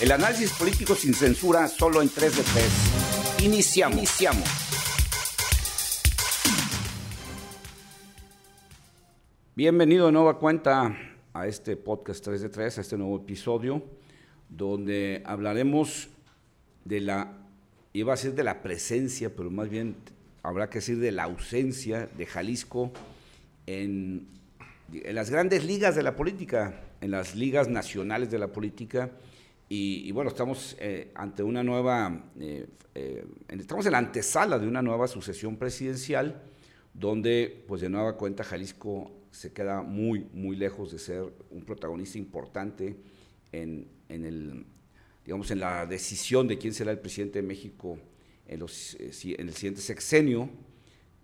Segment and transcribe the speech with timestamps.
[0.00, 3.42] El análisis político sin censura solo en 3 de 3.
[3.42, 3.98] Iniciamos.
[3.98, 4.48] Iniciamos.
[9.56, 10.96] Bienvenido de nueva cuenta
[11.32, 13.82] a este podcast 3 de 3, a este nuevo episodio,
[14.48, 16.10] donde hablaremos
[16.84, 17.32] de la,
[17.92, 19.96] iba a decir de la presencia, pero más bien
[20.44, 22.92] habrá que decir de la ausencia de Jalisco
[23.66, 24.28] en,
[24.92, 29.10] en las grandes ligas de la política, en las ligas nacionales de la política
[29.70, 34.80] y, bueno, estamos eh, ante una nueva, eh, eh, estamos en la antesala de una
[34.80, 36.42] nueva sucesión presidencial,
[36.94, 42.16] donde pues de nueva cuenta Jalisco se queda muy, muy lejos de ser un protagonista
[42.16, 42.96] importante
[43.52, 44.64] en, en el,
[45.26, 47.98] digamos, en la decisión de quién será el presidente de México
[48.46, 50.48] en, en el siguiente sexenio,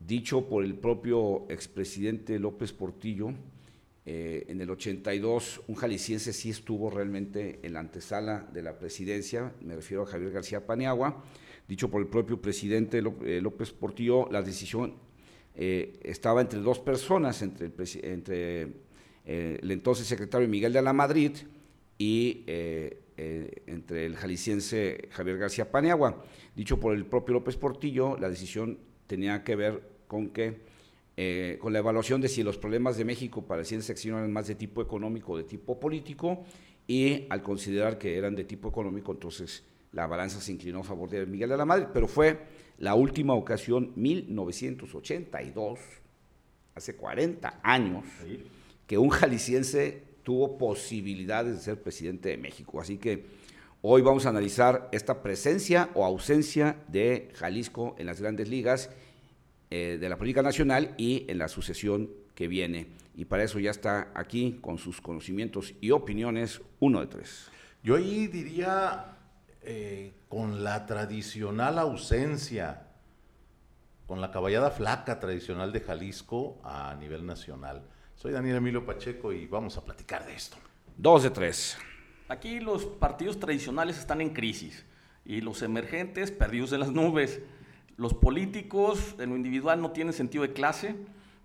[0.07, 3.33] dicho por el propio expresidente López Portillo,
[4.07, 9.55] eh, en el 82, un jalisciense sí estuvo realmente en la antesala de la presidencia,
[9.63, 11.25] me refiero a Javier García Paniagua,
[11.67, 14.97] dicho por el propio presidente eh, López Portillo, la decisión
[15.55, 18.63] eh, estaba entre dos personas, entre, el, entre
[19.25, 21.33] el entonces secretario Miguel de la Madrid
[21.97, 26.23] y entre el jalisciense Javier García Paniagua.
[26.55, 30.74] Dicho por el propio López Portillo, la decisión tenía que ver con que
[31.17, 34.83] eh, con la evaluación de si los problemas de México parecían seccionar más de tipo
[34.83, 36.45] económico o de tipo político,
[36.87, 41.09] y al considerar que eran de tipo económico, entonces la balanza se inclinó a favor
[41.09, 42.41] de Miguel de la Madre, pero fue
[42.79, 45.79] la última ocasión, 1982,
[46.75, 48.05] hace 40 años,
[48.87, 52.81] que un jalisciense tuvo posibilidades de ser presidente de México.
[52.81, 53.27] Así que
[53.83, 58.91] hoy vamos a analizar esta presencia o ausencia de Jalisco en las grandes ligas
[59.77, 62.87] eh, de la política nacional y en la sucesión que viene.
[63.17, 67.51] Y para eso ya está aquí con sus conocimientos y opiniones, uno de tres.
[67.83, 69.17] Yo ahí diría
[69.63, 72.87] eh, con la tradicional ausencia,
[74.07, 77.83] con la caballada flaca tradicional de Jalisco a nivel nacional.
[78.15, 80.57] Soy Daniel Emilio Pacheco y vamos a platicar de esto.
[80.97, 81.77] Dos de tres.
[82.29, 84.87] Aquí los partidos tradicionales están en crisis
[85.25, 87.41] y los emergentes perdidos en las nubes.
[87.97, 90.97] Los políticos en lo individual no tienen sentido de clase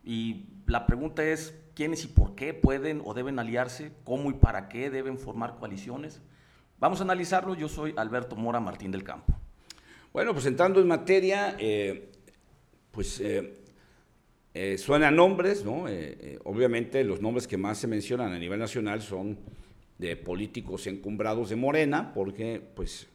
[0.03, 4.67] y la pregunta es quiénes y por qué pueden o deben aliarse, cómo y para
[4.67, 6.21] qué deben formar coaliciones.
[6.79, 7.55] Vamos a analizarlo.
[7.55, 9.33] Yo soy Alberto Mora Martín del Campo.
[10.11, 12.09] Bueno, pues entrando en materia, eh,
[12.91, 13.53] pues eh,
[14.53, 15.85] eh, suenan nombres, ¿no?
[16.45, 19.37] obviamente los nombres que más se mencionan a nivel nacional son
[19.99, 23.07] de políticos encumbrados de Morena, porque pues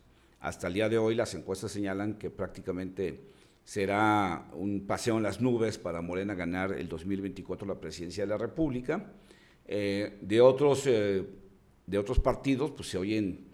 [0.44, 3.18] hasta el día de hoy las encuestas señalan que prácticamente
[3.64, 8.36] será un paseo en las nubes para Morena ganar el 2024 la presidencia de la
[8.36, 9.10] República.
[9.66, 11.24] Eh, de, otros, eh,
[11.86, 13.46] de otros partidos pues se oyen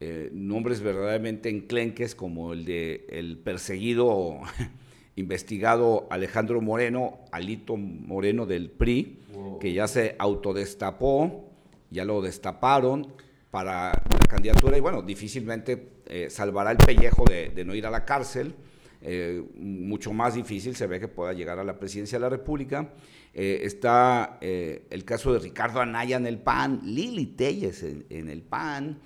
[0.00, 4.40] eh, nombres verdaderamente enclenques como el de el perseguido
[5.14, 9.20] investigado Alejandro Moreno, Alito Moreno del PRI,
[9.60, 11.48] que ya se autodestapó,
[11.90, 13.06] ya lo destaparon
[13.52, 13.92] para
[14.34, 18.54] candidatura y bueno, difícilmente eh, salvará el pellejo de, no ir a la cárcel.
[19.00, 22.90] Eh, mucho más difícil se ve que pueda llegar a la presidencia de la República.
[23.32, 28.98] Eh, está el caso de Ricardo Anaya en el PAN, Lili Telles en, el PAN.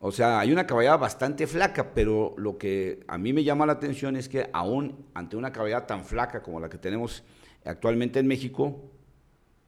[0.00, 3.74] O sea, hay una caballada bastante flaca, pero lo que a mí me llama la
[3.74, 7.24] atención es que aún ante una caballada tan flaca como la que tenemos
[7.64, 8.90] actualmente en México,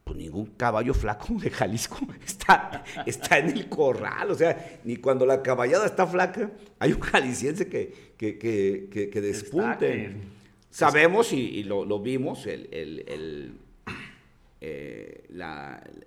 [0.07, 4.31] pues ningún caballo flaco de Jalisco está, está en el corral.
[4.31, 9.21] O sea, ni cuando la caballada está flaca, hay un jalisciense que, que, que, que,
[9.21, 10.15] despunte.
[10.71, 13.59] Sabemos y, lo, vimos, el, el, el,
[14.61, 15.27] eh,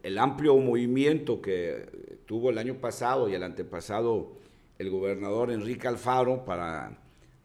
[0.03, 4.37] el, amplio movimiento que tuvo el año pasado y el antepasado
[4.77, 6.97] el gobernador Enrique Alfaro para,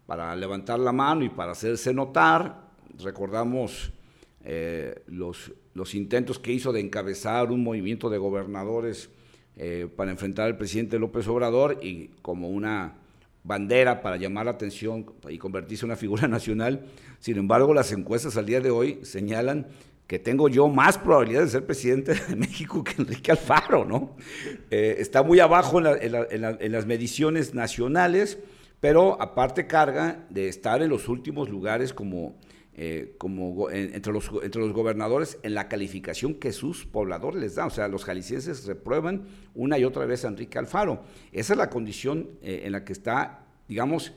[0.05, 2.69] para levantar la mano y para hacerse notar.
[2.97, 3.91] Recordamos
[4.45, 9.09] eh, los, los intentos que hizo de encabezar un movimiento de gobernadores
[9.57, 12.95] eh, para enfrentar al presidente López Obrador y como una
[13.43, 16.85] bandera para llamar la atención y convertirse en una figura nacional.
[17.19, 19.67] Sin embargo, las encuestas al día de hoy señalan
[20.07, 24.15] que tengo yo más probabilidad de ser presidente de México que Enrique Alfaro, ¿no?
[24.71, 28.39] Eh, está muy abajo en, las mediciones nacionales,
[28.79, 32.37] pero aparte carga de estar en los últimos lugares como
[32.77, 37.67] eh, como entre, los, entre los gobernadores en la calificación que sus pobladores les dan.
[37.67, 41.01] O sea, los jaliscienses reprueban una y otra vez a Enrique Alfaro.
[41.31, 44.13] Esa es la condición eh, en la que está, digamos,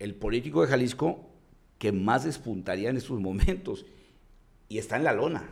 [0.00, 1.30] el político de Jalisco
[1.78, 3.86] que más despuntaría en estos momentos.
[4.68, 5.48] Y está en la lona.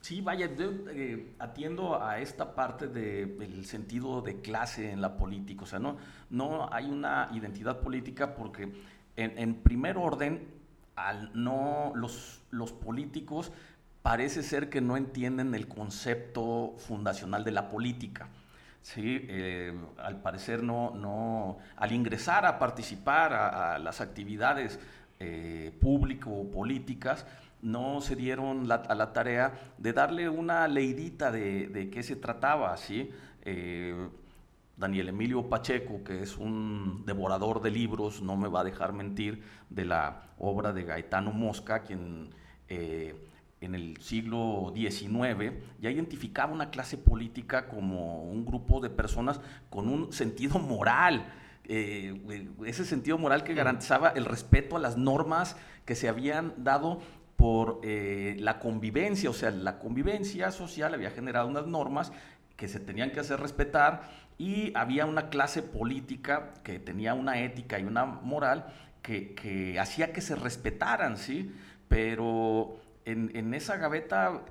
[0.00, 5.64] Sí, vaya, yo eh, atiendo a esta parte del sentido de clase en la política.
[5.64, 5.98] O sea, no,
[6.30, 8.72] no hay una identidad política porque
[9.16, 10.46] en, primer orden,
[11.06, 13.52] al no, los, los políticos
[14.02, 18.28] parece ser que no entienden el concepto fundacional de la política.
[18.82, 19.26] ¿sí?
[19.28, 24.78] Eh, al parecer no, no, al ingresar a participar a, las actividades
[25.20, 27.26] eh, público-políticas,
[27.60, 33.10] no se dieron a la tarea de darle una leidita de, qué se trataba, ¿sí?
[33.42, 34.08] Eh,
[34.78, 39.42] Daniel Emilio Pacheco, que es un devorador de libros, no me va a dejar mentir,
[39.68, 42.30] de la obra de Gaetano Mosca, quien
[42.68, 43.14] eh,
[43.60, 49.88] en el siglo XIX ya identificaba una clase política como un grupo de personas con
[49.88, 51.26] un sentido moral,
[51.64, 57.00] eh, ese sentido moral que garantizaba el respeto a las normas que se habían dado
[57.36, 62.12] por eh, la convivencia, o sea, la convivencia social había generado unas normas
[62.56, 67.78] que se tenían que hacer respetar y había una clase política que tenía una ética
[67.78, 68.66] y una moral
[69.02, 71.52] que, hacía que se respetaran, ¿sí?
[71.88, 74.44] Pero en, esa gaveta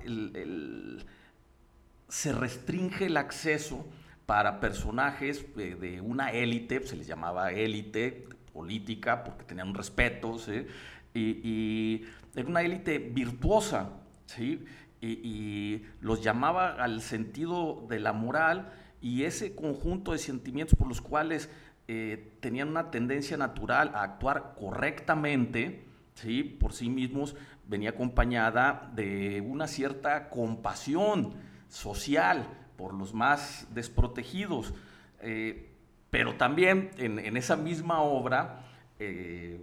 [2.08, 3.86] se restringe el acceso
[4.26, 10.66] para personajes de, una élite, se les llamaba élite política porque tenían un respeto, ¿sí?
[11.14, 12.04] y
[12.34, 13.90] era una élite virtuosa,
[14.26, 14.64] ¿sí?
[15.00, 21.00] Y, los llamaba al sentido de la moral y ese conjunto de sentimientos por los
[21.00, 21.50] cuales
[21.86, 25.84] eh, tenían una tendencia natural a actuar correctamente,
[26.14, 26.42] ¿sí?
[26.42, 27.36] Por sí mismos,
[27.66, 31.34] venía acompañada de una cierta compasión
[31.68, 32.46] social
[32.76, 34.74] por los más desprotegidos.
[35.20, 35.70] Eh,
[36.10, 38.64] pero también en, esa misma obra
[38.98, 39.60] eh,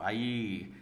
[0.00, 0.74] hay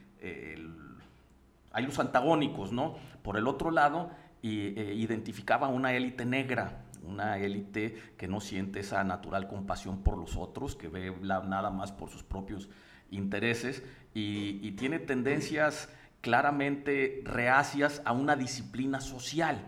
[1.77, 2.97] hay los antagónicos, ¿no?
[3.23, 4.11] Por el otro lado,
[4.43, 10.37] eh, identificaba una élite negra, una élite que no siente esa natural compasión por los
[10.37, 12.69] otros, que ve nada más por sus propios
[13.11, 13.83] intereses
[14.15, 15.89] y, tiene tendencias
[16.21, 19.63] claramente reacias a una disciplina social.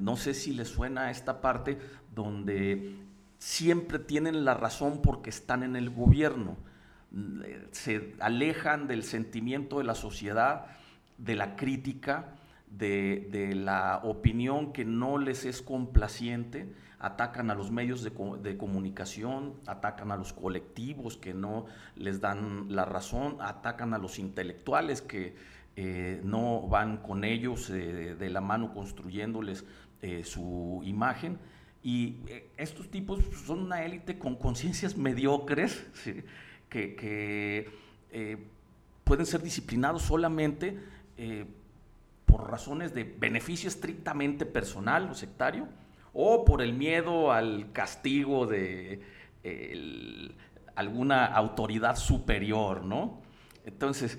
[0.00, 1.78] No sé si le suena esta parte
[2.14, 2.96] donde
[3.38, 6.56] siempre tienen la razón porque están en el gobierno.
[7.72, 10.66] Se alejan del sentimiento de la sociedad
[11.18, 12.35] de la crítica,
[12.70, 20.10] de, la opinión que no les es complaciente, atacan a los medios de, comunicación, atacan
[20.12, 21.66] a los colectivos que no
[21.96, 25.34] les dan la razón, atacan a los intelectuales que
[25.76, 29.64] eh, no van con ellos eh, de la mano construyéndoles
[30.02, 31.38] eh, su imagen.
[31.82, 32.16] Y
[32.56, 35.86] estos tipos son una élite con conciencias mediocres
[36.68, 37.70] que
[39.06, 40.76] pueden ser disciplinados solamente
[41.16, 41.46] eh,
[42.36, 45.68] por razones de beneficio estrictamente personal o sectario,
[46.12, 49.00] o por el miedo al castigo de
[50.74, 53.22] alguna autoridad superior, ¿no?
[53.64, 54.18] Entonces,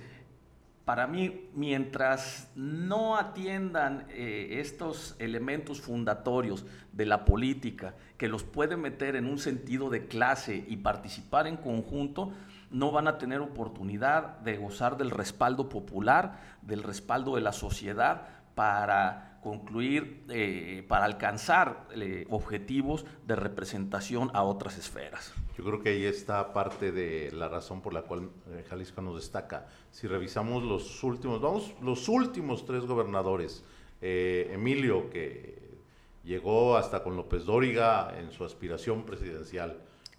[0.83, 8.77] para mí, mientras no atiendan eh, estos elementos fundatorios de la política, que los puede
[8.77, 12.33] meter en un sentido de clase y participar en conjunto,
[12.71, 18.27] no van a tener oportunidad de gozar del respaldo popular, del respaldo de la sociedad
[18.55, 25.33] para concluir, eh, para alcanzar eh, objetivos de representación a otras esferas.
[25.57, 29.15] Yo creo que ahí está parte de la razón por la cual eh, Jalisco nos
[29.15, 29.67] destaca.
[29.91, 33.63] Si revisamos los últimos, vamos, los últimos tres gobernadores,
[34.01, 35.79] Emilio, que
[36.23, 39.77] llegó hasta con López Dóriga en su aspiración presidencial,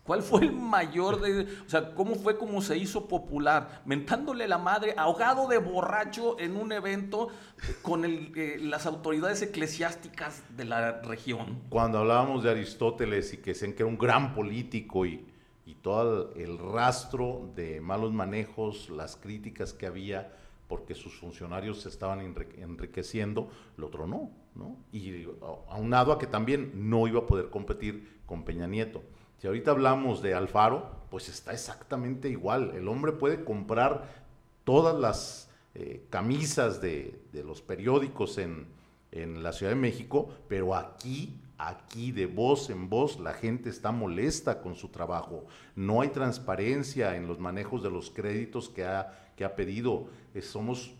[0.09, 3.83] ¿Cuál fue el mayor de, o sea, cómo fue como se hizo popular?
[3.85, 7.29] Mentándole la madre, ahogado de borracho en un evento
[7.83, 11.61] con el, las autoridades eclesiásticas de la región.
[11.69, 15.27] Cuando hablábamos de Aristóteles y que decían que era un gran político y,
[15.67, 20.33] y todo el rastro de malos manejos, las críticas que había
[20.69, 22.21] porque sus funcionarios se estaban
[22.57, 24.79] enriqueciendo, el otro no, ¿no?
[24.91, 25.27] Y
[25.69, 29.03] aunado a que también no iba a poder competir con Peña Nieto.
[29.39, 32.73] Si ahorita hablamos de Alfaro, pues está exactamente igual.
[32.75, 34.27] El hombre puede comprar
[34.65, 38.67] todas las eh, camisas de, los periódicos en,
[39.13, 44.61] la Ciudad de México, pero aquí aquí de voz en voz la gente está molesta
[44.61, 45.47] con su trabajo.
[45.75, 50.09] No hay transparencia en los manejos de los créditos que ha, que ha pedido.
[50.35, 50.95] Eh, somos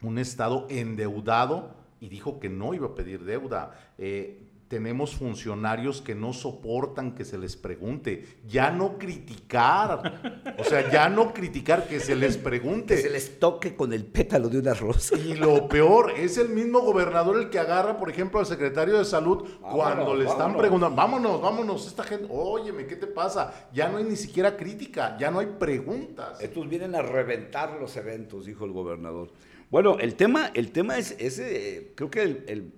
[0.00, 3.92] un Estado endeudado y dijo que no iba a pedir deuda.
[3.98, 8.38] Eh, tenemos funcionarios que no soportan que se les pregunte.
[8.48, 10.54] Ya no criticar.
[10.58, 12.94] O sea, ya no criticar que se les pregunte.
[12.94, 15.14] Que se les toque con el pétalo de una rosa.
[15.18, 19.04] Y lo peor, es el mismo gobernador el que agarra, por ejemplo, al secretario de
[19.04, 23.68] salud cuando le están preguntando, vámonos, vámonos, esta gente, óyeme, ¿qué te pasa?
[23.74, 26.40] Ya no hay ni siquiera crítica, ya no hay preguntas.
[26.40, 29.28] Estos vienen a reventar los eventos, dijo el gobernador.
[29.70, 32.72] Bueno, el tema, el tema es, ese, creo que el,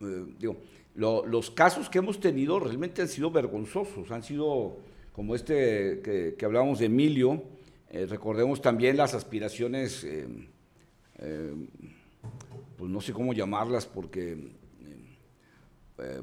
[0.00, 0.56] eh, digo,
[0.94, 4.78] los casos que hemos tenido realmente han sido vergonzosos, han sido
[5.12, 7.42] como este que, hablábamos de Emilio,
[7.90, 10.26] eh, recordemos también las aspiraciones, eh,
[11.18, 11.54] eh,
[12.76, 14.36] pues no sé cómo llamarlas, porque,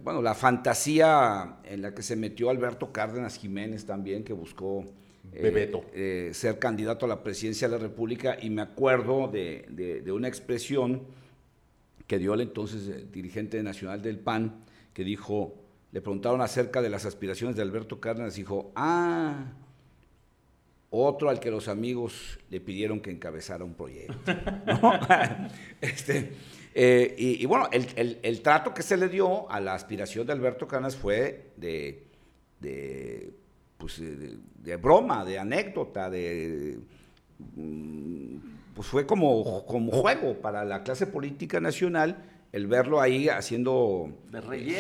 [0.02, 4.86] bueno, la fantasía en la que se metió Alberto Cárdenas Jiménez también, que buscó
[6.32, 11.04] ser candidato a la presidencia de la República, y me acuerdo de una expresión
[12.08, 15.56] que dio el entonces dirigente nacional del PAN, que dijo,
[15.92, 19.54] le preguntaron acerca de las aspiraciones de Alberto Cárdenas, dijo, ah,
[20.90, 24.16] otro al que los amigos le pidieron que encabezara un proyecto.
[25.82, 26.34] este,
[26.74, 30.96] eh, y, bueno, el, trato que se le dio a la aspiración de Alberto Cárdenas
[30.96, 32.06] fue de,
[32.60, 33.34] de,
[33.78, 36.80] pues, de broma, de anécdota, de
[37.56, 38.38] mm,
[38.78, 44.20] pues fue como, como juego para la clase política nacional el verlo ahí haciendo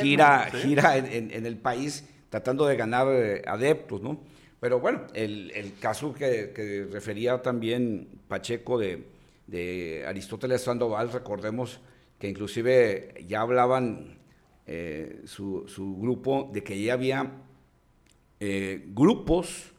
[0.04, 4.20] gira, gira en, el país, tratando de ganar eh, adeptos, ¿no?
[4.60, 11.80] Pero bueno, el, caso que, refería también Pacheco de, Aristóteles Sandoval, recordemos
[12.20, 14.20] que inclusive ya hablaban
[14.68, 15.66] eh, su,
[16.00, 17.32] grupo de que ya había
[18.40, 19.74] eh, grupos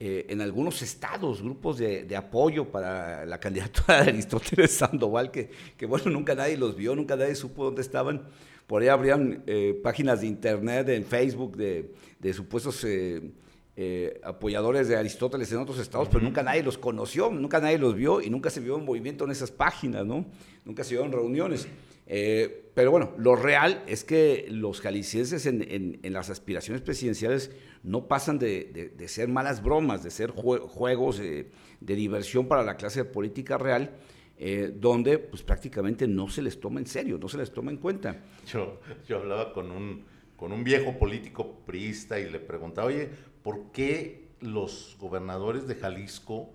[0.00, 5.86] eh, en algunos estados, grupos de, apoyo para la candidatura de Aristóteles Sandoval, que, que,
[5.86, 8.28] bueno, nunca nadie los vio, nunca nadie supo dónde estaban.
[8.68, 14.96] Por ahí habrían eh, páginas de internet, en Facebook, de, de supuestos eh, apoyadores de
[14.96, 18.50] Aristóteles en otros estados, pero nunca nadie los conoció, nunca nadie los vio y nunca
[18.50, 20.26] se vio en movimiento en esas páginas, ¿no?
[20.64, 21.66] Nunca se vio en reuniones.
[22.06, 27.50] pero bueno, lo real es que los jaliscienses en, en las aspiraciones presidenciales
[27.82, 33.58] no pasan de, ser malas bromas, de ser juegos de, diversión para la clase política
[33.58, 33.96] real,
[34.38, 37.78] eh, donde pues prácticamente no se les toma en serio, no se les toma en
[37.78, 38.22] cuenta.
[38.46, 40.04] Yo, yo hablaba con un,
[40.36, 43.10] con un viejo político priista y le preguntaba, oye,
[43.42, 46.52] ¿por qué los gobernadores de Jalisco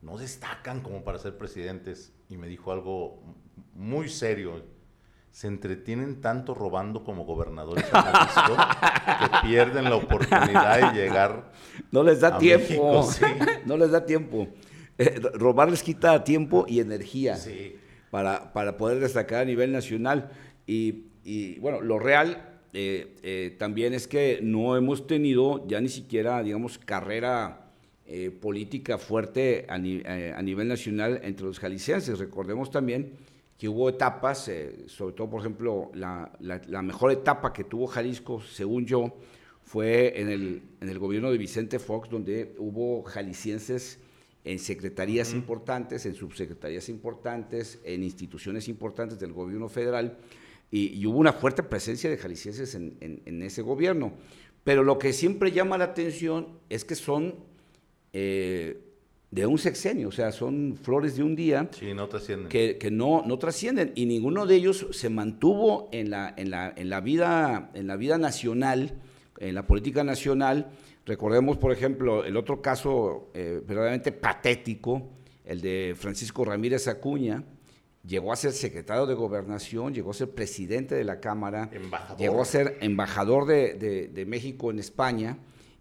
[0.00, 2.12] no destacan como para ser presidentes?
[2.30, 3.22] Y me dijo algo
[3.74, 4.62] muy serio
[5.36, 7.84] se entretienen tanto robando como gobernadores
[9.20, 11.52] que pierden la oportunidad de llegar.
[11.92, 13.06] No les da tiempo.
[13.66, 14.48] No les da tiempo.
[14.96, 17.36] Eh, robar les quita tiempo y energía
[18.10, 20.30] para, para, poder destacar a nivel nacional.
[20.66, 26.42] Y, bueno, lo real eh, eh, también es que no hemos tenido ya ni siquiera,
[26.42, 27.60] digamos, carrera
[28.40, 32.18] política fuerte a, a nivel nacional entre los jaliscienses.
[32.18, 33.12] Recordemos también
[33.58, 36.30] que hubo etapas, eh, sobre todo, por ejemplo, la,
[36.82, 39.16] mejor etapa que tuvo Jalisco, según yo,
[39.62, 43.98] fue en el, en el gobierno de Vicente Fox, donde hubo jaliscienses
[44.44, 50.18] en secretarías importantes, en subsecretarías importantes, en instituciones importantes del gobierno federal,
[50.70, 54.12] y, hubo una fuerte presencia de jaliscienses en, en, ese gobierno.
[54.64, 57.36] Pero lo que siempre llama la atención es que son
[58.12, 58.85] eh,
[59.30, 62.08] de un sexenio, o sea, son flores de un día no
[62.48, 63.92] que, que, no, no trascienden.
[63.94, 67.96] Y ninguno de ellos se mantuvo en la, en la, en la, vida, en la
[67.96, 68.94] vida nacional,
[69.38, 70.70] en la política nacional.
[71.04, 75.10] Recordemos, por ejemplo, el otro caso eh, verdaderamente patético,
[75.44, 77.42] el de Francisco Ramírez Acuña,
[78.04, 81.68] llegó a ser secretario de gobernación, llegó a ser presidente de la Cámara,
[82.16, 85.38] llegó a ser embajador de, de México en España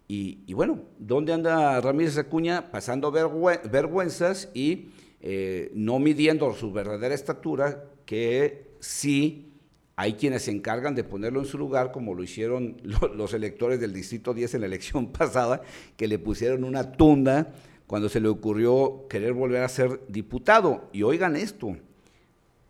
[0.07, 2.69] y, bueno, ¿dónde anda Ramírez Acuña?
[2.71, 9.51] Pasando vergüenzas y eh, no midiendo su verdadera estatura, que sí
[9.95, 12.77] hay quienes se encargan de ponerlo en su lugar, como lo hicieron
[13.15, 15.62] los electores del Distrito 10 en la elección pasada,
[15.97, 17.53] que le pusieron una tunda
[17.88, 20.89] cuando se le ocurrió querer volver a ser diputado.
[20.93, 21.77] Y oigan esto,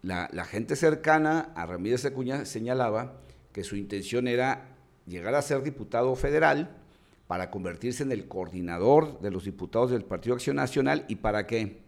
[0.02, 3.20] la, la gente cercana a Ramírez Acuña señalaba
[3.52, 4.70] que su intención era
[5.06, 6.85] llegar a ser diputado federal,
[7.28, 11.84] para convertirse en el coordinador de los diputados del Partido Acción Nacional y para qué?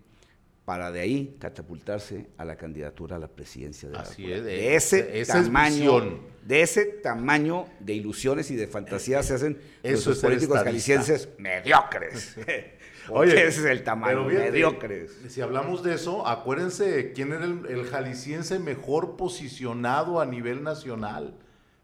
[0.65, 4.75] Para de ahí catapultarse a la candidatura a la presidencia de la Así es, de
[4.75, 11.29] ese tamaño, de ese tamaño de ilusiones y de fantasías se hacen los políticos jaliscienses
[11.37, 12.35] mediocres.
[13.09, 15.17] Oye, ese es el tamaño, mediocres.
[15.29, 21.37] Si hablamos de eso, acuérdense quién era el, el jalisciense mejor posicionado a nivel nacional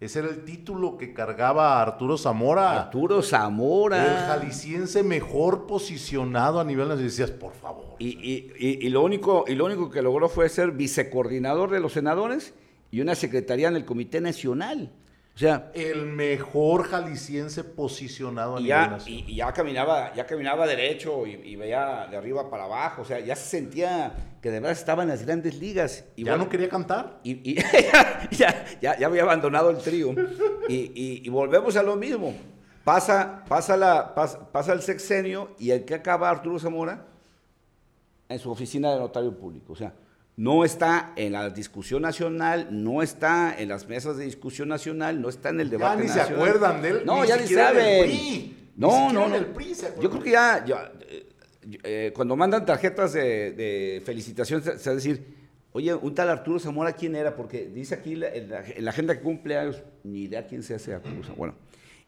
[0.04, 2.78] Ese era el título que cargaba Arturo Zamora.
[2.78, 4.04] Arturo Zamora.
[4.04, 7.08] El jalisciense mejor posicionado a nivel nacional.
[7.08, 7.96] Decías, por favor.
[8.00, 12.54] Y, lo único, y lo único que logró fue ser vicecoordinador de los senadores
[12.92, 14.92] y una secretaría en el Comité Nacional.
[15.36, 19.30] O sea, el mejor jalisciense posicionado a nivel ya, nacional.
[19.30, 23.02] Y, ya caminaba, ya caminaba derecho y, veía de arriba para abajo.
[23.02, 26.06] O sea, ya se sentía que de verdad estaba en las grandes ligas.
[26.16, 27.20] Y ¿Ya no quería cantar?
[27.24, 27.56] Y,
[27.92, 28.30] ya,
[28.80, 30.14] ya, ya, había abandonado el trío.
[30.70, 32.36] y, volvemos a lo mismo.
[32.84, 37.08] Pasa, pasa, la, pasa, pasa el sexenio y el que acaba Arturo Zamora
[38.30, 39.74] en su oficina de notario público.
[39.74, 39.94] O sea,
[40.36, 45.30] no está en la discusión nacional, no está en las mesas de discusión nacional, no
[45.30, 46.16] está en el debate nacional.
[46.16, 47.02] Ya ni se acuerdan de él.
[47.06, 48.58] No, ya ni saben.
[48.76, 49.38] No, no, no.
[50.02, 51.30] Yo creo que ya, eh,
[51.84, 55.24] eh, cuando mandan tarjetas de, felicitación, se, va a decir,
[55.72, 57.36] oye, un tal Arturo Zamora, ¿quién era?
[57.36, 61.24] Porque dice aquí en la, agenda que cumple años, ni idea quién se hace Arturo
[61.24, 61.36] Zamora.
[61.38, 61.56] Bueno,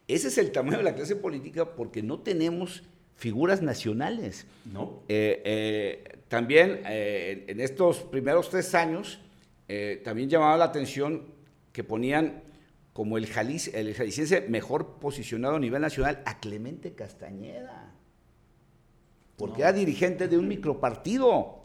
[0.08, 2.82] ese es el tamaño de la clase política porque no tenemos
[3.16, 4.46] figuras nacionales.
[4.64, 5.02] No.
[5.08, 9.20] Eh, también eh, en estos primeros tres años,
[9.68, 11.24] eh, también llamaba la atención
[11.72, 12.42] que ponían
[12.92, 17.92] como el, el jalisciense mejor posicionado a nivel nacional a Clemente Castañeda,
[19.36, 21.60] porque era dirigente de un micropartido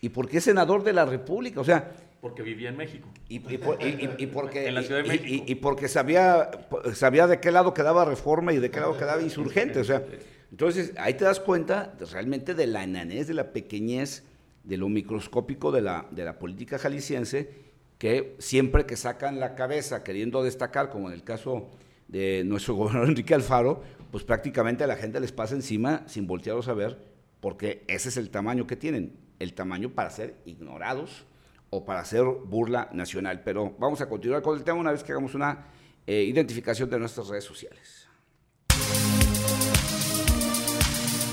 [0.00, 1.92] y porque es senador de la República, o sea...
[2.20, 3.08] Porque vivía en México.
[3.28, 3.88] Y, porque,
[4.68, 5.44] en la Ciudad de México.
[5.46, 6.50] y, porque sabía,
[6.92, 10.04] sabía de qué lado quedaba reforma y de qué lado quedaba insurgente, o sea...
[10.50, 14.24] Entonces, ahí te das cuenta realmente de la enanez, de la pequeñez,
[14.64, 17.50] de lo microscópico de la, política jalisciense,
[17.98, 21.68] que siempre que sacan la cabeza queriendo destacar, como en el caso
[22.06, 26.68] de nuestro gobernador Enrique Alfaro, pues prácticamente a la gente les pasa encima sin voltearlos
[26.68, 26.98] a ver,
[27.40, 31.26] porque ese es el tamaño que tienen, el tamaño para ser ignorados
[31.70, 33.42] o para hacer burla nacional.
[33.44, 35.66] Pero vamos a continuar con el tema una vez que hagamos una
[36.06, 37.97] eh, identificación de nuestras redes sociales.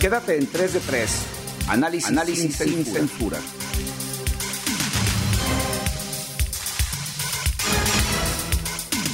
[0.06, 1.12] Quédate en 3 de 3.
[1.68, 3.40] Análisis, Análisis sin, censura.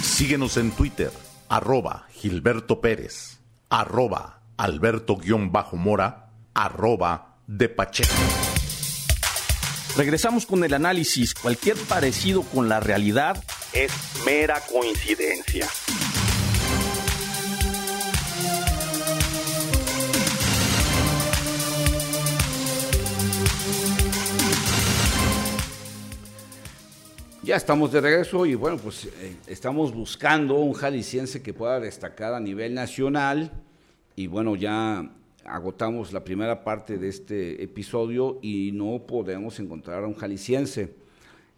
[0.03, 1.09] Síguenos en Twitter,
[1.47, 8.11] arroba Gilberto Pérez, arroba Alberto-Mora, arroba de Pacheco.
[9.95, 11.33] Regresamos con el análisis.
[11.35, 13.93] Cualquier parecido con la realidad es
[14.25, 15.69] mera coincidencia.
[27.51, 32.33] Ya estamos de regreso y bueno, pues eh, estamos buscando un jalisciense que pueda destacar
[32.33, 33.51] a nivel nacional
[34.15, 35.11] y bueno, ya
[35.43, 40.93] agotamos la primera parte de este episodio y no podemos encontrar a un jalisciense.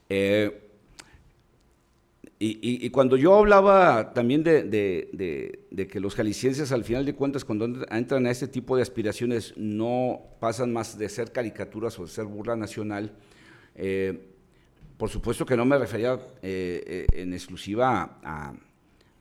[0.10, 0.62] Eh,
[2.40, 8.26] y, cuando yo hablaba también de, que los jaliscienses al final de cuentas cuando entran
[8.26, 12.56] a este tipo de aspiraciones no pasan más de ser caricaturas o de ser burla
[12.56, 13.12] nacional,
[13.76, 14.33] eh,
[15.04, 18.22] por supuesto que no me refería eh, eh, en exclusiva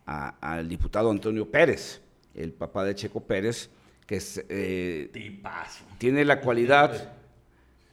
[0.07, 2.01] al diputado Antonio Pérez,
[2.37, 3.69] el papá de Checo Pérez,
[4.07, 5.11] que es, eh,
[5.99, 7.15] tiene la cualidad,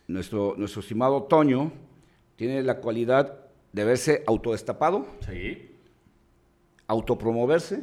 [0.08, 1.72] nuestro, nuestro estimado Toño,
[2.36, 3.40] tiene la cualidad
[3.74, 5.08] de verse autodestapado,
[6.86, 7.82] autopromoverse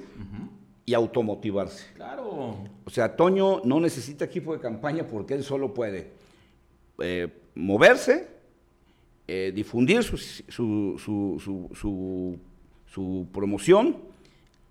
[0.85, 1.85] y automotivarse.
[1.95, 2.59] Claro.
[2.85, 6.13] O sea, Toño no necesita equipo de campaña porque él solo puede
[7.57, 8.36] moverse
[9.29, 10.17] eh, difundir su,
[12.87, 13.97] su, promoción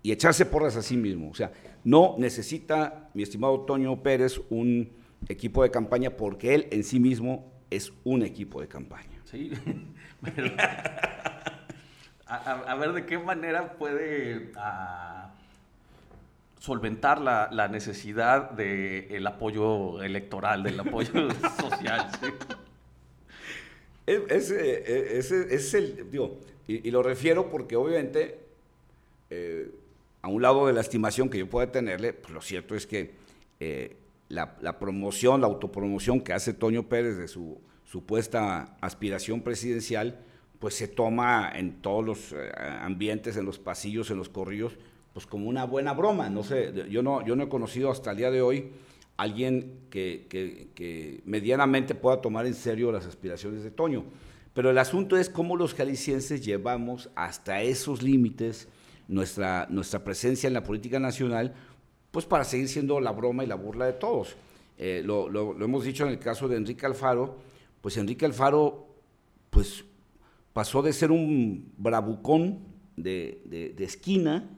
[0.02, 1.30] y echarse porras a sí mismo.
[1.30, 1.52] O sea,
[1.84, 4.90] no necesita, mi estimado Toño Pérez, un
[5.28, 9.20] equipo de campaña porque él en sí mismo es un equipo de campaña.
[9.24, 9.52] Sí,
[12.26, 15.34] a, ver de qué manera puede ah,
[16.60, 21.28] solventar la, necesidad del apoyo electoral, del apoyo
[21.60, 22.08] social.
[22.20, 22.28] ¿sí?
[24.06, 26.38] Ese, es el, digo,
[26.68, 28.38] y, lo refiero porque obviamente,
[29.30, 29.70] eh,
[30.22, 33.12] a un lado de la estimación que yo pueda tenerle, pues lo cierto es que
[33.58, 33.96] eh,
[34.28, 40.20] la, promoción, la autopromoción que hace Toño Pérez de su supuesta aspiración presidencial,
[40.60, 44.76] pues se toma en todos los eh, ambientes, en los pasillos, en los corrillos,
[45.12, 46.30] pues como una buena broma.
[46.30, 48.70] No sé, yo no, yo no he conocido hasta el día de hoy
[49.16, 54.04] alguien que, medianamente pueda tomar en serio las aspiraciones de Toño.
[54.54, 58.68] Pero el asunto es cómo los jaliscienses llevamos hasta esos límites
[59.08, 61.54] nuestra, nuestra presencia en la política nacional,
[62.10, 64.36] pues para seguir siendo la broma y la burla de todos.
[64.78, 67.36] Eh, lo, hemos dicho en el caso de Enrique Alfaro,
[67.80, 68.86] pues Enrique Alfaro
[69.50, 69.84] pues
[70.52, 72.60] pasó de ser un bravucón
[72.96, 74.48] de, esquina,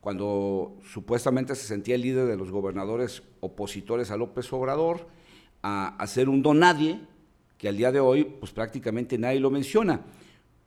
[0.00, 5.06] cuando supuestamente se sentía el líder de los gobernadores opositores a López Obrador,
[5.62, 7.00] a, a ser un don nadie,
[7.58, 10.02] que al día de hoy pues prácticamente nadie lo menciona.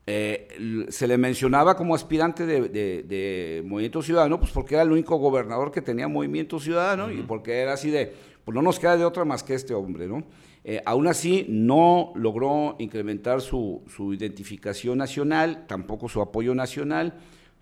[0.06, 5.72] Eh, se le mencionaba como aspirante de, Movimiento Ciudadano, pues porque era el único gobernador
[5.72, 9.24] que tenía Movimiento Ciudadano y porque era así de, pues no nos queda de otra
[9.24, 10.24] más que este hombre, ¿no?
[10.65, 13.82] Eh, aún así, no logró incrementar su,
[14.13, 17.13] identificación nacional, tampoco su apoyo nacional.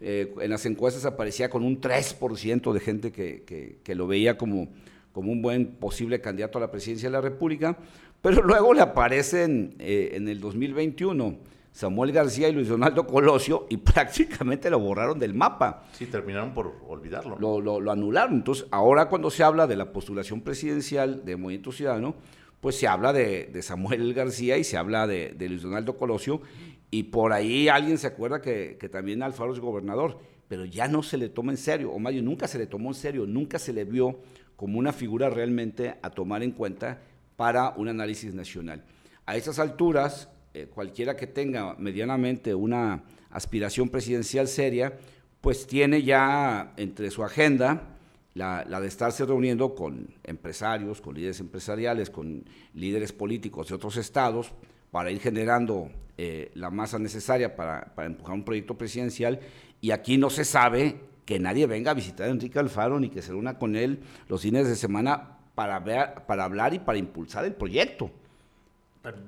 [0.01, 4.69] Eh, en las encuestas aparecía con un 3% de gente que, lo veía como,
[5.11, 7.77] como un buen posible candidato a la presidencia de la República,
[8.21, 14.69] pero luego le aparecen en el 2021 Samuel García y Luis Donaldo Colosio y prácticamente
[14.69, 15.83] lo borraron del mapa.
[15.93, 17.37] Sí, terminaron por olvidarlo.
[17.39, 18.35] Lo, anularon.
[18.35, 22.15] Entonces, ahora cuando se habla de la postulación presidencial de Movimiento Ciudadano,
[22.61, 26.41] pues se habla de, Samuel García y se habla de, Luis Donaldo Colosio,
[26.89, 31.17] y por ahí alguien se acuerda que, también Alfaro es gobernador, pero ya no se
[31.17, 33.83] le toma en serio, o más nunca se le tomó en serio, nunca se le
[33.83, 34.19] vio
[34.55, 37.01] como una figura realmente a tomar en cuenta
[37.35, 38.83] para un análisis nacional.
[39.25, 44.97] A esas alturas, eh, cualquiera que tenga medianamente una aspiración presidencial seria,
[45.39, 47.97] pues tiene ya entre su agenda
[48.33, 54.53] la, de estarse reuniendo con empresarios, con líderes empresariales, con líderes políticos de otros estados,
[54.91, 59.39] para ir generando eh, la masa necesaria para, empujar un proyecto presidencial.
[59.81, 63.21] Y aquí no se sabe que nadie venga a visitar a Enrique Alfaro ni que
[63.21, 67.45] se reúna con él los fines de semana para, ver, para hablar y para impulsar
[67.45, 68.11] el proyecto.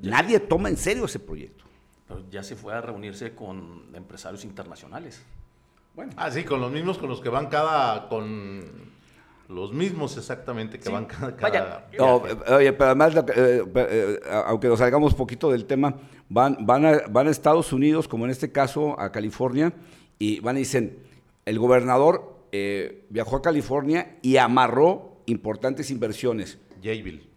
[0.02, 1.64] Nadie toma en serio ese proyecto.
[2.08, 5.24] Pero ya se fue a reunirse con empresarios internacionales.
[5.96, 6.12] Bueno.
[6.18, 8.94] Ah, sí, con los mismos con los que van cada, con
[9.48, 11.36] los mismos exactamente que van cada...
[11.40, 15.96] Vaya, oye, pero además, eh, eh, aunque nos salgamos poquito del tema,
[16.30, 19.74] van, van, a, van a Estados Unidos, como en este caso a California,
[20.18, 20.98] y van y dicen,
[21.46, 26.58] el gobernador eh, viajó a California y amarró importantes inversiones.
[26.82, 27.33] Jayville.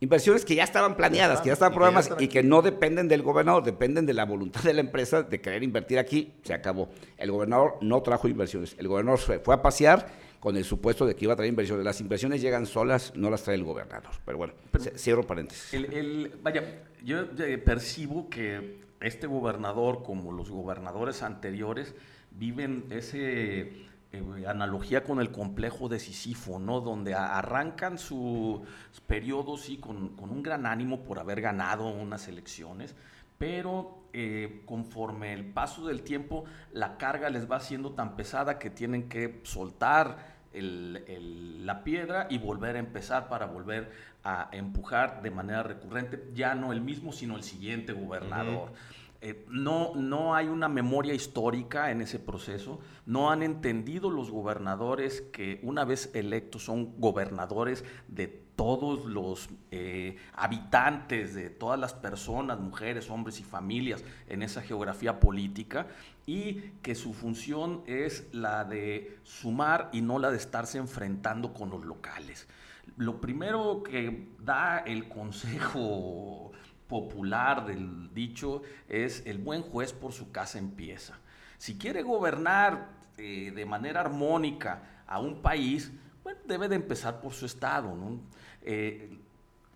[0.00, 3.64] Inversiones que ya estaban planeadas, que ya estaban programadas y que no dependen del gobernador,
[3.64, 6.88] dependen de la voluntad de la empresa de querer invertir aquí, se acabó.
[7.16, 10.06] El gobernador no trajo inversiones, el gobernador fue, fue a pasear
[10.40, 11.84] con el supuesto de que iba a traer inversiones.
[11.84, 14.12] Las inversiones llegan solas, no las trae el gobernador.
[14.24, 14.54] Pero bueno,
[14.96, 15.74] cierro paréntesis.
[15.74, 16.62] El, vaya,
[17.04, 21.94] yo eh, percibo que este gobernador, como los gobernadores anteriores,
[22.30, 26.80] viven ese eh, analogía con el complejo de Sísifo, ¿no?
[26.80, 28.64] Donde arrancan su
[29.06, 32.96] periodo, sí, con, un gran ánimo por haber ganado unas elecciones,
[33.36, 38.70] pero eh, conforme el paso del tiempo, la carga les va siendo tan pesada que
[38.70, 43.92] tienen que soltar la piedra y volver a empezar para volver
[44.24, 48.72] a empujar de manera recurrente, ya no el mismo, sino el siguiente gobernador.
[49.20, 55.22] Eh, no, no hay una memoria histórica en ese proceso, no han entendido los gobernadores
[55.32, 58.28] que una vez electos son gobernadores de
[58.58, 65.20] todos los eh, habitantes, de todas las personas, mujeres, hombres y familias en esa geografía
[65.20, 65.86] política
[66.26, 71.70] y que su función es la de sumar y no la de estarse enfrentando con
[71.70, 72.48] los locales.
[72.96, 76.50] Lo primero que da el Consejo
[76.88, 81.18] popular del dicho es el buen juez por su casa empieza.
[81.58, 85.92] Si quiere gobernar eh, de manera armónica a un país,
[86.46, 87.94] debe de empezar por su estado.
[88.62, 89.18] Eh,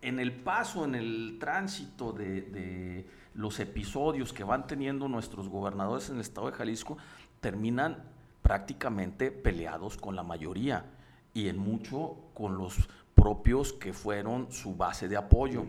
[0.00, 6.08] en el paso, en el tránsito de, de, los episodios que van teniendo nuestros gobernadores
[6.08, 6.98] en el estado de Jalisco,
[7.40, 8.02] terminan
[8.42, 10.84] prácticamente peleados con la mayoría
[11.32, 15.64] y en mucho con los propios que fueron su base de apoyo.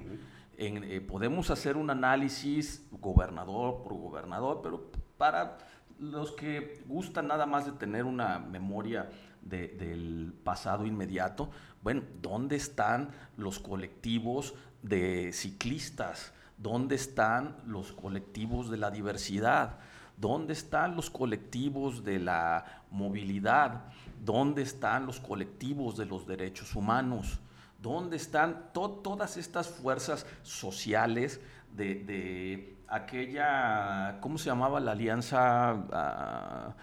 [0.58, 5.58] Eh, podemos hacer un análisis gobernador por gobernador, pero para
[6.00, 9.10] los que gustan nada más de tener una memoria
[9.42, 11.50] del pasado inmediato,
[11.82, 16.34] bueno, ¿dónde están los colectivos de ciclistas?
[16.58, 19.80] ¿Dónde están los colectivos de la diversidad?
[20.18, 23.86] ¿Dónde están los colectivos de la movilidad?
[24.24, 27.40] ¿Dónde están los colectivos de los derechos humanos?
[27.84, 31.42] ¿Dónde están todas estas fuerzas sociales
[31.76, 35.72] de, aquella, ¿cómo se llamaba la alianza?
[35.92, 36.76] Ah,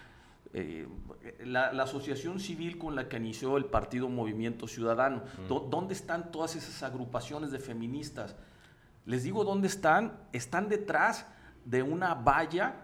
[0.53, 0.87] eh,
[1.43, 5.23] la, asociación civil con la que inició el partido Movimiento Ciudadano.
[5.49, 8.35] ¿Dónde están todas esas agrupaciones de feministas?
[9.07, 10.19] Les digo dónde están.
[10.33, 11.25] Están detrás
[11.65, 12.75] de una valla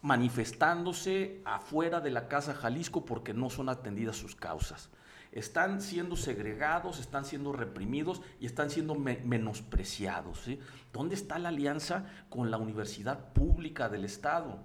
[0.00, 4.88] manifestándose afuera de la Casa Jalisco porque no son atendidas sus causas
[5.32, 10.48] están siendo segregados, están siendo reprimidos y están siendo menospreciados.
[10.92, 14.64] ¿Dónde está la alianza con la universidad pública del Estado?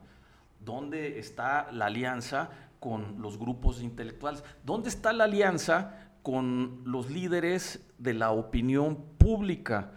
[0.60, 2.50] ¿Dónde está la alianza
[2.80, 4.44] con los grupos intelectuales?
[4.66, 9.92] ¿Dónde está la alianza con los líderes de la opinión pública,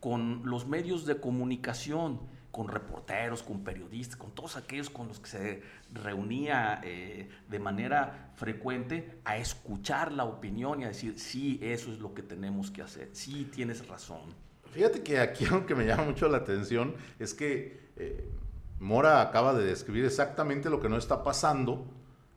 [0.00, 2.20] con los medios de comunicación?
[2.60, 5.62] Con reporteros, con periodistas, con todos aquellos con los que se
[5.94, 12.00] reunía eh, de manera frecuente a escuchar la opinión y a decir, sí, eso es
[12.00, 14.34] lo que tenemos que hacer, sí, tienes razón.
[14.72, 18.28] Fíjate que aquí algo que me llama mucho la atención es que eh,
[18.78, 21.86] Mora acaba de describir exactamente lo que no está pasando,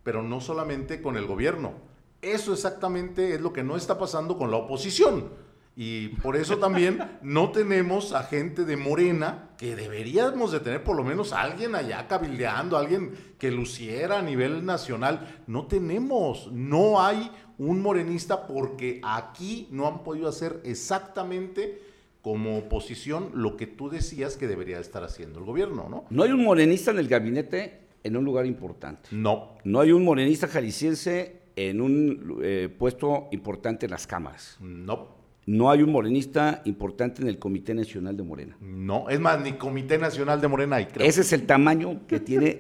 [0.03, 1.73] pero no solamente con el gobierno.
[2.21, 5.33] Eso exactamente es lo que no está pasando con la oposición.
[5.75, 10.95] Y por eso también no tenemos a gente de Morena, que deberíamos de tener por
[10.95, 15.41] lo menos alguien allá cabildeando, alguien que luciera a nivel nacional.
[15.47, 21.81] No tenemos, no hay un morenista porque aquí no han podido hacer exactamente
[22.21, 26.05] como oposición lo que tú decías que debería estar haciendo el gobierno, ¿no?
[26.09, 29.09] No hay un morenista en el gabinete en un lugar importante.
[29.11, 29.55] No.
[29.63, 34.57] No hay un morenista jalisciense en un eh, puesto importante en las cámaras.
[34.61, 38.57] No no hay un morenista importante en el Comité Nacional de Morena.
[38.61, 41.07] No, es más, ni Comité Nacional de Morena hay, creo.
[41.07, 42.59] Ese es el tamaño que tiene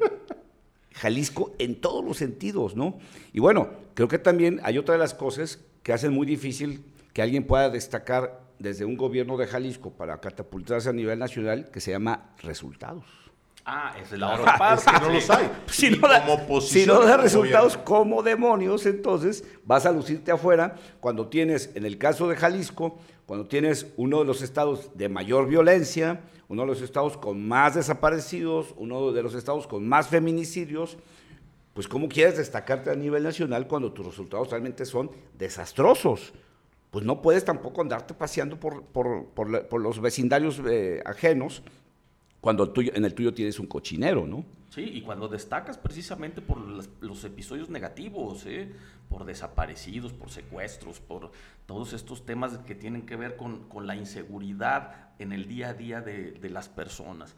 [0.93, 2.99] Jalisco en todos los sentidos, ¿no?
[3.31, 7.21] Y bueno, creo que también hay otra de las cosas que hacen muy difícil que
[7.21, 11.91] alguien pueda destacar desde un gobierno de Jalisco para catapultarse a nivel nacional, que se
[11.91, 13.05] llama resultados.
[13.65, 14.89] Ah, es la otra parte.
[14.89, 15.51] es que no los hay.
[15.67, 21.27] Si no, da, si no da resultados como demonios, entonces vas a lucirte afuera cuando
[21.27, 26.21] tienes, en el caso de Jalisco, cuando tienes uno de los estados de mayor violencia,
[26.49, 30.97] uno de los estados con más desaparecidos, uno de los estados con más feminicidios,
[31.73, 36.33] pues ¿cómo quieres destacarte a nivel nacional cuando tus resultados realmente son desastrosos?
[36.91, 41.63] Pues no puedes tampoco andarte paseando por, por, los vecindarios eh, ajenos
[42.43, 44.43] cuando en el tuyo tienes un cochinero, ¿no?
[44.67, 48.69] Sí, y cuando destacas precisamente por los, episodios negativos, ¿eh?
[49.07, 51.31] por desaparecidos, por secuestros, por
[51.65, 56.01] todos estos temas que tienen que ver con, la inseguridad en el día a día
[56.01, 57.33] de, las personas.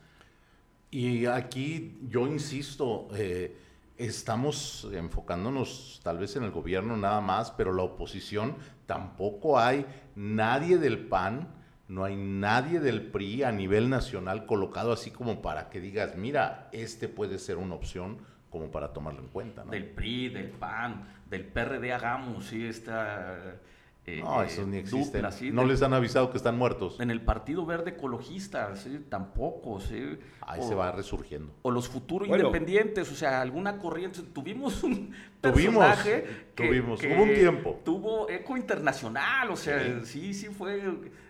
[0.90, 3.56] Y aquí yo insisto, eh,
[4.00, 8.56] estamos enfocándonos tal vez en el gobierno nada más, pero la oposición
[8.88, 15.12] tampoco hay nadie del PAN no hay nadie del PRI a nivel nacional colocado así
[15.12, 18.18] como para que digas, mira, este puede ser una opción
[18.50, 19.64] como para tomarlo en cuenta.
[19.66, 19.72] ¿no?
[19.72, 23.60] Del PRI, del PAN, del PRD, hagamos, sí, está
[24.08, 25.20] eh, no, eso ni existe.
[25.52, 27.00] no les han avisado que están muertos.
[27.00, 29.04] En el Partido Verde Ecologista, ¿sí?
[29.10, 29.80] tampoco.
[29.80, 30.20] ¿sí?
[30.42, 31.52] Ahí se va resurgiendo.
[31.64, 34.22] O los futuros independientes, o sea, alguna corriente.
[34.32, 37.02] Tuvimos un personaje que, tuvimos.
[37.04, 37.82] Hubo un tiempo.
[37.84, 40.84] Tuvo eco internacional, o sea, sí, sí, fue,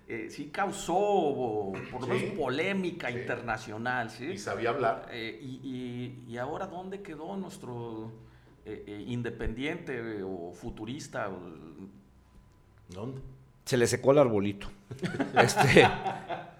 [0.09, 4.09] eh, sí causó por lo menos polémica internacional.
[4.09, 4.31] ¿sí?
[4.31, 5.07] Y sabía hablar.
[5.11, 8.11] Eh, y, y, ahora, ¿dónde quedó nuestro
[8.65, 11.29] independiente o futurista?
[12.89, 13.21] ¿Dónde?
[13.65, 14.67] Se le secó el arbolito.
[15.41, 15.87] este,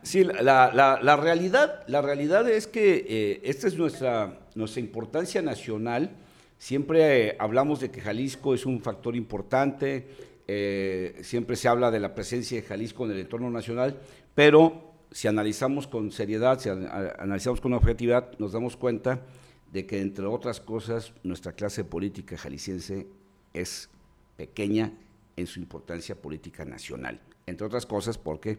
[0.02, 6.12] sí, la, realidad, la realidad es que eh, esta es nuestra, nuestra importancia nacional.
[6.58, 10.08] Siempre eh, hablamos de que Jalisco es un factor importante,
[10.48, 14.00] eh, siempre se habla de la presencia de Jalisco en el entorno nacional,
[14.34, 19.22] pero si analizamos con seriedad, si analizamos con objetividad, nos damos cuenta
[19.72, 23.08] de que, entre otras cosas, nuestra clase política jalisciense
[23.54, 23.90] es
[24.38, 24.92] pequeña
[25.36, 27.22] en su importancia política nacional.
[27.46, 28.58] Entre otras cosas porque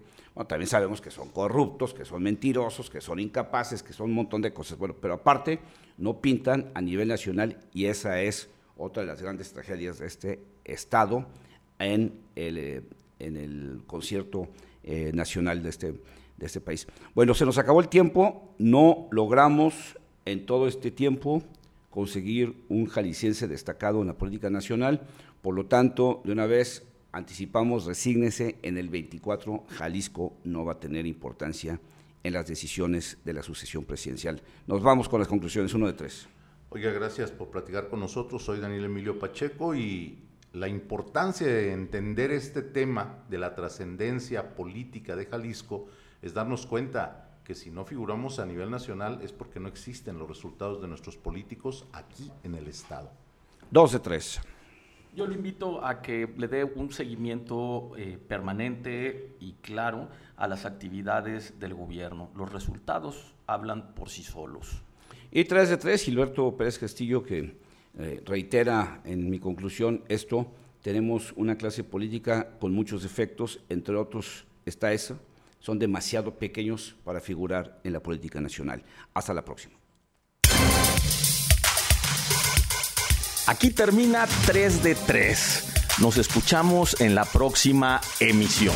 [0.49, 4.43] también sabemos que son corruptos, que son mentirosos, que son incapaces, que son un montón
[4.43, 4.79] de cosas.
[4.79, 5.59] Bueno, pero aparte
[5.99, 10.41] no pintan a nivel nacional y esa es otra de las grandes tragedias de este
[10.65, 11.27] Estado
[11.79, 12.83] en el, eh,
[13.19, 14.49] en el concierto
[14.83, 16.87] eh, nacional de este, de este país.
[17.15, 21.43] Bueno, se nos acabó el tiempo, no logramos en todo este tiempo
[21.91, 25.07] conseguir un jalisciense destacado en la política nacional.
[25.47, 30.81] Por lo tanto, de una vez anticipamos, resígnese, en el 24 Jalisco no va a
[30.81, 31.81] tener importancia
[32.25, 34.43] en las decisiones de la sucesión presidencial.
[34.67, 36.27] Nos vamos con las conclusiones, uno de tres.
[36.71, 38.43] Oiga, gracias por platicar con nosotros.
[38.43, 40.19] Soy Daniel Emilio Pacheco y
[40.53, 45.87] la importancia de entender este tema de la trascendencia política de Jalisco
[46.23, 50.29] es darnos cuenta que si no figuramos a nivel nacional es porque no existen los
[50.29, 53.13] resultados de nuestros políticos aquí en el Estado.
[53.71, 54.41] Dos de tres.
[55.17, 60.67] Yo le invito a que le dé un seguimiento eh, permanente y claro a las
[60.67, 62.29] actividades del gobierno.
[62.37, 64.83] Los resultados hablan por sí solos.
[65.33, 67.57] Y tres de tres, Gilberto Pérez Castillo, que
[67.99, 70.53] eh, reitera en mi conclusión esto,
[70.83, 75.19] tenemos una clase política con muchos efectos, entre otros está esa,
[75.61, 78.83] son demasiado pequeños para figurar en la política nacional.
[79.15, 79.77] Hasta la próxima.
[83.47, 85.65] Aquí termina 3 de 3.
[86.01, 88.75] Nos escuchamos en la próxima emisión.